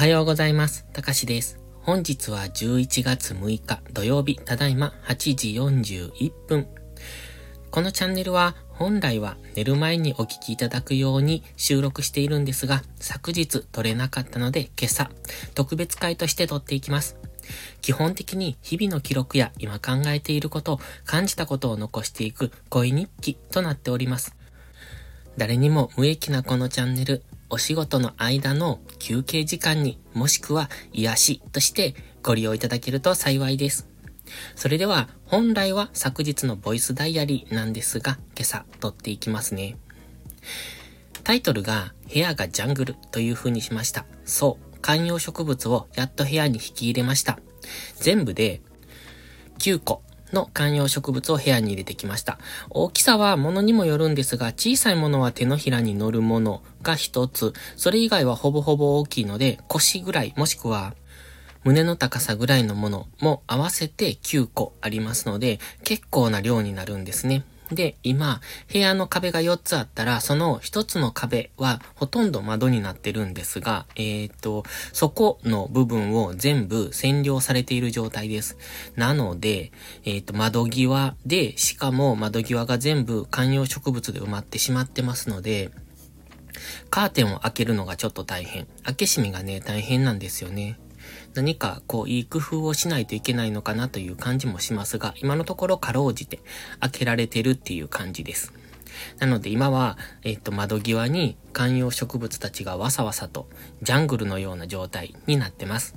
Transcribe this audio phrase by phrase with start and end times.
[0.00, 0.86] はようございます。
[0.94, 1.60] たかしです。
[1.82, 6.66] 本日は11月6日土曜日、ただいま8時41分。
[7.70, 15.10] このチャンネルは本来は寝る前にお聞きいただくように収録しているんですが、昨日撮れなかったので今朝、
[15.54, 17.18] 特別会として撮っていきます。
[17.82, 24.34] 基本的に日々の記録や今考えていること、感じたことを残していく恋日記となっております。
[25.36, 33.88] 誰にも無益なこのチャンネル、お仕事の間の休憩時間にもしくは癒しとしてご利用いただけると幸いです。
[34.54, 39.76] それでは本来は昨日のボイスダイアリーなんですが今朝撮っていきますね。
[41.24, 44.06] タイトルが部屋がジャングルという風にしました。
[44.24, 47.38] そう、観葉植物をやっと部屋に引き入れました。
[47.96, 48.62] 全部で
[49.58, 50.02] 9個
[50.32, 52.38] の観葉植物を部屋に入れてきました。
[52.70, 60.94] 大きさは物にもよるんですが、小さいものは手のひらに乗るものが一つ、それ以外はほぼほぼ大きいので、腰ぐらい、もしくは
[61.62, 67.44] 胸の高さぐらいのものも合わせて9個ありますので、結構な量になるんですね。
[67.72, 68.40] で、今、
[68.72, 78.56] 部屋の壁が4つあったら、その1つの壁はほとんど窓になってるんですが、えっ、ー、と、そこの部分を全部占領されている状態です。
[78.96, 79.70] なので、
[80.04, 85.70] えっ、ー、と、窓際で、しかも窓際が全部観葉植物で埋まってしまってますので、
[86.90, 88.66] カーテンを開けるのがちょっと大変。
[88.84, 90.78] 開け閉めがね、大変なんですよね。
[91.34, 96.40] 何かこういい工夫をしないといけないのかなという感じもしますが、今のところかろうじて
[96.80, 98.52] 開けられてるっていう感じです。
[99.18, 103.48] なので今は、えっ、と、窓際に観葉植物たちがわさわさと
[103.82, 105.96] ジャングルのような状態になってます。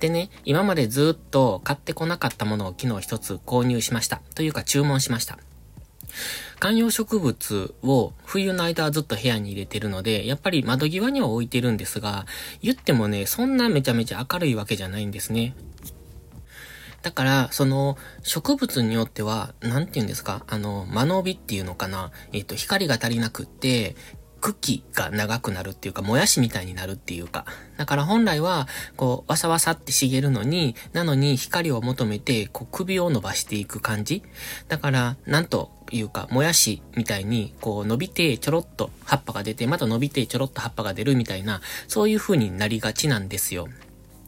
[0.00, 4.20] でね、今までずっと買ってこなかったものを昨日一つ購入しました。
[4.34, 5.38] というか注文しました。
[6.58, 12.26] 観葉植物を冬の間はずっと部屋に入れてるので、やっぱり窓際には置いてるんですが、
[12.62, 15.54] 言ってもね、そんなめちゃめちゃ明るいわけじゃないんですね。
[17.02, 23.94] だから、その、植物によっては、なんて言うんですか、あの、間延びっていうのかな、えっ、と、光が足りなくって、
[24.54, 27.46] 茎が長くなるっていうか、もやしみたいになるっていうか。
[27.76, 34.22] だから本来は、こう、わさわさって茂るのに、なのに光を求めて、こう、首を伸ばしていく感じ。
[34.68, 43.68] だから、なんというか、もやしみたいに、こう、伸びてちょろっと葉っぱが出て、また伸びてちょろっと葉っぱが出るみたいな、そういう風になりがちなんですよ。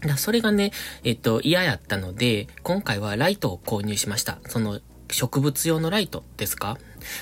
[0.00, 0.72] だそれがね、
[1.04, 4.38] えっと、嫌やったので、今回はライトを購入しました。
[4.46, 4.80] その、
[5.10, 6.78] 植物用のライトですか？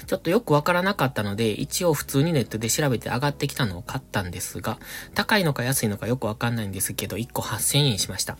[0.06, 4.78] ちょっとよくわからなかったので、一応普通にネットで調べて上がってきたのを買ったんですが、
[5.14, 8.38] 高いのか安いのかよくわかんないんですけど、1個8000円しました。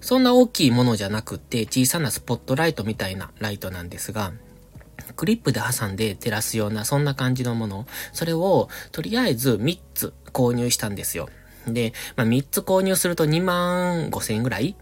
[0.00, 4.32] そんな大きいものじゃなくて、小さなスポットライトみたいなライトなんですが、
[5.16, 7.86] クリップで挟んで照らすような、そんな感じのもの。
[8.12, 11.28] それを、とりあえず3つ購入したんですよ。
[11.66, 14.76] で、まあ、3つ購入すると2万5千円ぐらい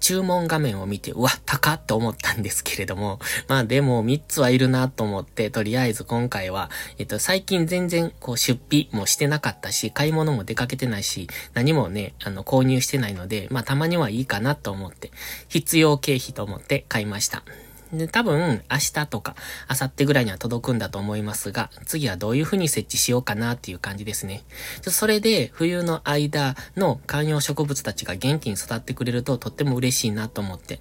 [0.00, 15.10] 注文画面を見て、うわ、高っと思ったんですけれども、 まあでも3つはいるなと思って、とりあえず今回は、えっと、最近全然こう出費もしてなかったし、買い物も出かけてないし、何もね、あの、購入してないので、まあたまにはいいかなと思って、
[15.48, 17.42] 必要経費と思って買いました。
[17.92, 19.36] で、多分、明日とか、
[19.68, 24.44] 明後日ぐらいには届くんだと思いますが、次はどういう風に設置しようかなっていう感じですね。
[24.80, 30.80] それで、冬の間の観葉植物たちが元気に育ってくれるととっても嬉しいなと思って。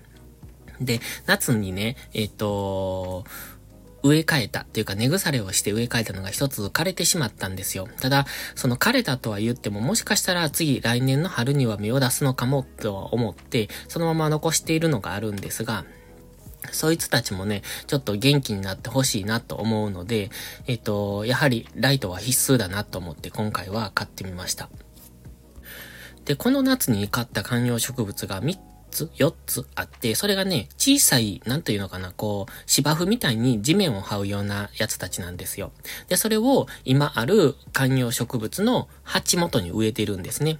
[0.79, 3.25] で、夏にね、えっ、ー、と、
[4.03, 7.87] 植え替えたっていうか根腐れをして植え替えたのが一つ枯れてしまったんですよ。
[7.99, 15.85] ただ、その枯れたとは言ってももしかしたら次来年の春には芽を出すのかもとは思って、そのまま残しているのがあるんですが、
[16.71, 20.29] そいつたちもね、ちょっと元気になってほしいなと思うので、
[20.67, 24.69] えっと、やはりライトは必須だなと思って今回は買ってみました。
[26.25, 28.57] で、この夏に買った観葉植物が3
[28.91, 35.71] つ、4つあって、それがね、小さい、なんというのかな、こう、芝生みたいに地面を這うようなやつたちなんですよ。
[36.09, 40.59] で、それを今ある観葉植物の鉢元に植えてるんですね。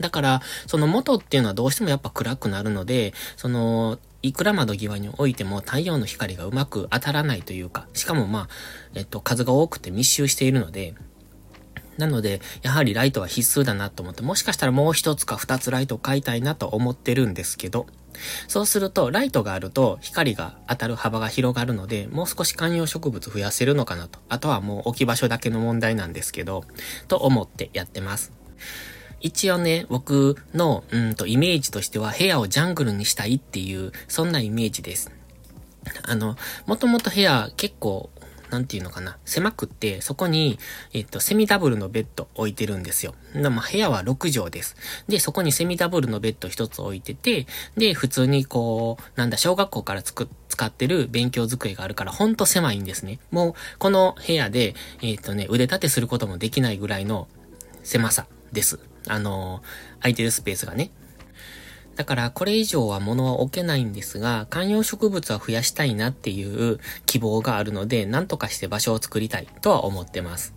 [0.00, 8.48] だから、その元っていうのはどうしてもやっぱ暗くなるので、その、いくら窓際に置いても太陽の光がうまく当たらないというか、しかもまあ、
[8.94, 10.94] えっと、数が多くて密集しているので、
[11.96, 17.86] なので、やはりライトは必須だなと思って、もしかしたらもう一つか二つライトを買いたいなと思ってるんですけど、
[18.48, 24.18] そうすると、ライトがあると光が当たる幅が広がるので、もう少し観葉植物増やせるのかなと。
[24.28, 26.64] あとはもう置き場所だけの問題なんですけど、
[27.08, 28.32] と思ってやってます。
[29.20, 35.10] 一応ね、僕の、うんと、イメージとしては部屋をジャングルにしたいっていう、そんなイメージです。
[36.02, 36.36] あの、
[36.66, 38.10] もともと部屋結構、
[38.50, 40.58] なんていうのかな、狭くって、そこに、
[40.92, 43.14] えっと、セミダブルのベッド置いてるんですよ。
[43.34, 44.76] でも部屋は6畳です。
[45.08, 47.46] で、そこにセミダブルのベッド1つ置いてて、
[47.76, 53.18] で、普通にこう、なんだ、小学校から作っ使ってる勉強机があるから、ほんと狭いんですね。
[53.30, 57.28] もう、この部屋で、えっ、とね、腕立てすることもできないぐらいの
[57.82, 58.80] 狭さです。
[59.08, 59.62] あの、
[60.00, 60.90] 空いてるスペースがね。
[61.96, 70.54] だからこれ以上は物は置けないんですが、観葉植物は増やしたいなっていう希望があるので、なんとかして場所を作りたいとは思ってます。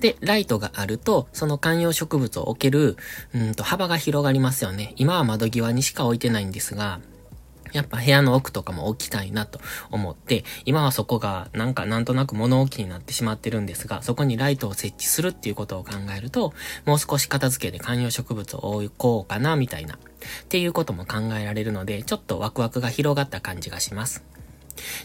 [0.00, 2.96] で、ライトがあると、その観葉植物を置ける、
[3.34, 4.94] うんと幅が広がりますよね。
[4.96, 7.00] 今は窓際にしか置いてないんですが、
[7.72, 9.60] やっぱ部屋の奥とかも置きたいなと
[9.90, 16.52] 思って、今はそこがなんかなんとなく物置になってしまってるんですが、そこにライトを設置するっていうことを考えると、
[16.84, 19.98] もう少し片付けで観葉植物を置こうかな、みたいな、っ
[20.48, 24.24] ていうことも考えられるので、ちょっとワクワクが広がった感じがします。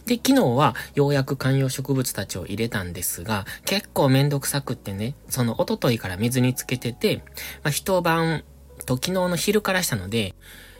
[0.05, 7.17] で、昨日はようやく観葉植物たちを入れたんですが、結構めんどくさくってね、そのおとといから水につけてて、
[7.63, 8.43] まあ、一晩
[8.85, 10.35] と昨日の昼からしたので、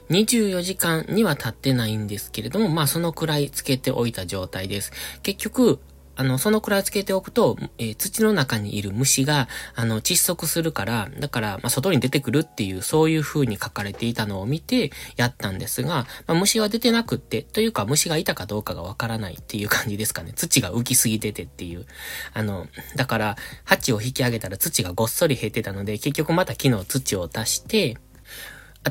[0.10, 4.92] 24時間には経ってないんですけれども、まあそのくらいつけておいた状態です。
[5.22, 5.80] 結局、
[6.18, 20.34] あの、そのくらいつけておくと、えー、土の中にいる虫が、あの、窒息するから、だから、まあ、外に出てくるっていう、そういう風に書かれていたのを見て、やったんですが、まあ、虫は出てなくって、というか、虫がいたかどうかがわからないっていう感じですかね。
[20.36, 21.86] 土が浮きすぎててっていう。
[22.34, 22.66] あの、
[22.96, 27.98] だから、鉢を引き上げたら土がごっそり減ってたので、結局また昨日土を足して、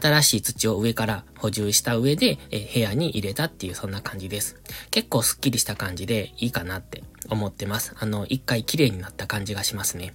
[0.01, 4.57] 新しい土を上から補充した上で、え部屋に入れたっていうそんな感じです。
[4.91, 7.95] 結構スッキリした感じでいいかなって思ってます。
[7.99, 10.15] あの、一回綺麗になった感じがしますね。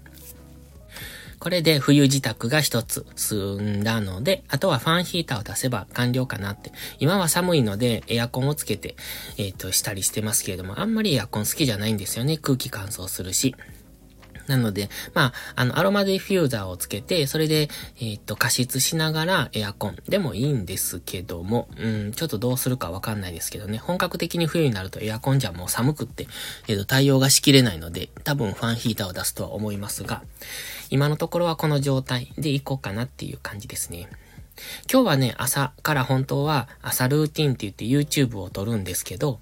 [1.42, 6.72] これで冬自宅が一つ済んだので、あとはファンヒーターを出せば完了かなって。
[7.00, 8.96] 今は寒いのでエアコンをつけて、
[9.38, 12.38] えっ、ー、と、したりしてますけれども、あんまりエアコン好きじゃないんですよね。
[12.38, 13.56] 空気乾燥するし。
[14.48, 26.28] なので、まあ、あの、アロマディフューザーをつけて、それで、えっ、と、加湿しながらエアコンでもいいんですけども、うん、ちょっとどうするかわかんないですけどね、本格的に冬になるとエアコンじゃもう寒くって、
[26.68, 30.24] えっ、と、対応がしきれないので、多分ファンヒーターを出すとは思いますが、
[30.90, 34.10] 今のところはこの状態でいこうかなっていう感じですね。
[34.92, 39.40] 今日はね、朝から本当は朝ルーティンって言って YouTube を撮るんですけど、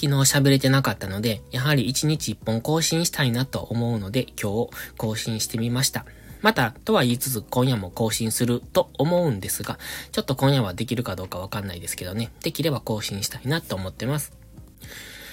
[0.00, 6.06] 昨日喋れてなかったので、やはり1日1本更新したいなと思うので、今日更新してみました。
[6.40, 9.76] また、とは言いつつ今夜も更新すると思うんですが、
[10.12, 14.32] ちょっと今夜はできるかどうかわかんないですけどね、できれば更新したいなと思ってます。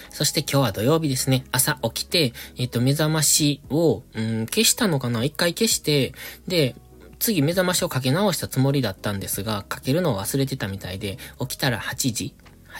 [0.10, 1.46] そして今日は土曜日ですね。
[1.52, 5.24] 朝起きて、えっ、ー、と、目覚ましを、うん、消したのかな？
[5.24, 6.14] 一回消して、
[6.48, 6.76] で、
[7.20, 12.34] 次目覚ましをかけ直したつもりだったんですが、かけるのを忘れてたみたいで、起きたら8時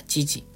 [0.08, 0.48] ?8 時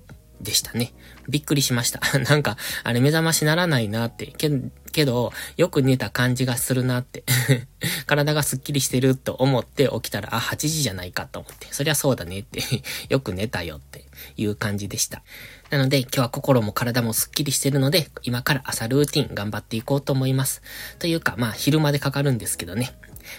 [0.42, 0.94] でしたね。
[1.28, 2.00] びっくりしました。
[2.20, 4.28] なんか、あれ目覚ましならないなって。
[4.28, 4.50] け
[4.92, 7.24] けど、よく寝た感じがするなって。
[8.08, 11.68] 体がスッキリしてると思って起きたら、あ、8時じゃないかと思って。
[11.72, 12.62] そりゃそうだねって
[13.10, 14.06] よく寝たよって
[14.38, 15.22] いう感じでした。
[15.70, 20.62] なので、今日は心も体もスッキリしてるので、今から朝ルーティン頑張っていこうと思います。
[20.98, 22.94] というか、まあ、昼までかかるんですけどね。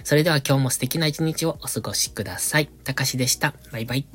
[0.04, 2.68] それでは今日も素敵な一日をお過ごしください。
[2.84, 3.54] たかしでした。
[3.72, 4.06] バイバイ。